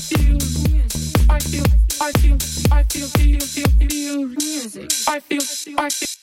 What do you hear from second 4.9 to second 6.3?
I feel, I feel.